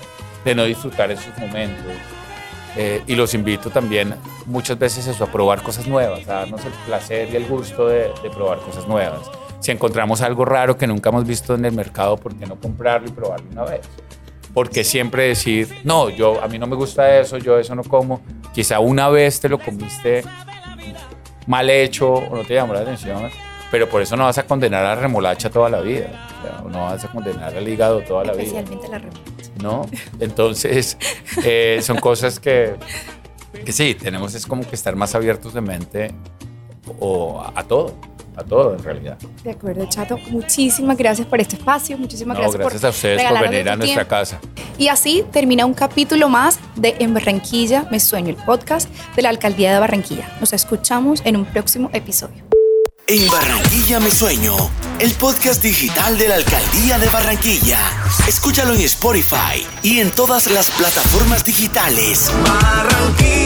de 0.43 0.55
no 0.55 0.65
disfrutar 0.65 1.11
esos 1.11 1.37
momentos. 1.37 1.93
Eh, 2.75 3.03
y 3.05 3.15
los 3.15 3.33
invito 3.35 3.69
también 3.69 4.15
muchas 4.47 4.79
veces 4.79 5.21
a 5.21 5.25
probar 5.27 5.61
cosas 5.61 5.87
nuevas, 5.87 6.27
a 6.27 6.33
darnos 6.39 6.65
el 6.65 6.71
placer 6.87 7.29
y 7.31 7.35
el 7.35 7.45
gusto 7.45 7.87
de, 7.87 8.11
de 8.23 8.29
probar 8.31 8.59
cosas 8.59 8.87
nuevas. 8.87 9.29
Si 9.59 9.71
encontramos 9.71 10.21
algo 10.21 10.43
raro 10.43 10.75
que 10.75 10.87
nunca 10.87 11.09
hemos 11.09 11.25
visto 11.25 11.53
en 11.53 11.65
el 11.65 11.71
mercado, 11.71 12.17
¿por 12.17 12.35
qué 12.35 12.45
no 12.45 12.59
comprarlo 12.59 13.07
y 13.07 13.11
probarlo 13.11 13.49
una 13.51 13.63
vez? 13.63 13.81
Porque 14.53 14.83
siempre 14.83 15.27
decir, 15.27 15.81
no, 15.83 16.09
yo 16.09 16.43
a 16.43 16.47
mí 16.47 16.59
no 16.59 16.67
me 16.67 16.75
gusta 16.75 17.19
eso, 17.19 17.37
yo 17.37 17.57
eso 17.57 17.73
no 17.73 17.83
como. 17.83 18.21
Quizá 18.53 18.79
una 18.79 19.09
vez 19.09 19.39
te 19.39 19.49
lo 19.49 19.57
comiste 19.57 20.23
mal 21.47 21.69
hecho 21.69 22.11
o 22.13 22.35
no 22.35 22.43
te 22.43 22.53
llamó 22.53 22.73
la 22.73 22.81
atención, 22.81 23.29
pero 23.73 23.89
por 23.89 24.03
eso 24.03 24.15
no 24.15 24.25
vas 24.25 24.37
a 24.37 24.43
condenar 24.45 24.85
a 24.85 24.89
la 24.89 25.01
remolacha 25.01 25.49
toda 25.49 25.67
la 25.67 25.81
vida. 25.81 26.29
No 26.69 26.83
vas 26.83 27.03
a 27.03 27.07
condenar 27.07 27.57
al 27.57 27.67
hígado 27.67 28.01
toda 28.01 28.23
la 28.23 28.33
vida. 28.33 28.43
Especialmente 28.59 28.87
la 28.87 28.99
remolacha. 28.99 29.51
¿no? 29.63 29.81
Entonces, 30.19 30.95
eh, 31.43 31.79
son 31.81 31.97
cosas 31.97 32.39
que, 32.39 32.75
que 33.65 33.71
sí, 33.71 33.95
tenemos 33.95 34.35
es 34.35 34.45
como 34.45 34.61
que 34.61 34.75
estar 34.75 34.95
más 34.95 35.15
abiertos 35.15 35.55
de 35.55 35.61
mente 35.61 36.11
o 36.99 37.41
a, 37.41 37.61
a 37.61 37.63
todo, 37.63 37.95
a 38.35 38.43
todo 38.43 38.75
en 38.75 38.83
realidad. 38.83 39.17
De 39.43 39.49
acuerdo, 39.49 39.87
Chato. 39.89 40.19
Muchísimas 40.29 40.95
gracias 40.95 41.25
por 41.25 41.41
este 41.41 41.55
espacio. 41.55 41.97
Muchísimas 41.97 42.37
No, 42.37 42.41
gracias, 42.43 42.59
gracias 42.61 42.79
por 42.79 42.87
a 42.87 42.91
ustedes 42.91 43.23
por 43.23 43.49
venir 43.49 43.69
a 43.69 43.75
nuestra 43.75 43.95
tiempo. 44.05 44.09
casa. 44.09 44.39
Y 44.77 44.89
así 44.89 45.25
termina 45.31 45.65
un 45.65 45.73
capítulo 45.73 46.29
más 46.29 46.59
de 46.75 46.95
En 46.99 47.15
Barranquilla 47.15 47.87
Me 47.89 47.99
Sueño, 47.99 48.29
el 48.29 48.35
podcast 48.35 48.87
de 49.15 49.23
la 49.23 49.29
Alcaldía 49.29 49.73
de 49.73 49.79
Barranquilla. 49.79 50.31
Nos 50.39 50.53
escuchamos 50.53 51.23
en 51.25 51.37
un 51.37 51.45
próximo 51.45 51.89
episodio. 51.91 52.52
En 53.05 53.27
Barranquilla 53.27 53.99
Me 53.99 54.09
Sueño, 54.09 54.55
el 54.99 55.11
podcast 55.11 55.61
digital 55.61 56.17
de 56.17 56.29
la 56.29 56.35
Alcaldía 56.35 56.97
de 56.99 57.09
Barranquilla. 57.09 57.77
Escúchalo 58.29 58.73
en 58.73 58.79
Spotify 58.79 59.67
y 59.81 59.99
en 59.99 60.09
todas 60.09 60.49
las 60.49 60.71
plataformas 60.71 61.43
digitales. 61.43 62.31
Barranquilla. 62.45 63.42